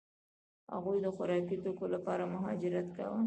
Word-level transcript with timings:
هغوی 0.73 0.97
د 1.01 1.07
خوراکي 1.15 1.57
توکو 1.63 1.85
لپاره 1.95 2.23
مهاجرت 2.33 2.87
کاوه. 2.97 3.19